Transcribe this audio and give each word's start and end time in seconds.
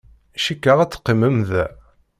Cikkeɣ 0.43 0.77
ad 0.79 0.91
teqqimem 0.91 1.37
da. 1.49 1.65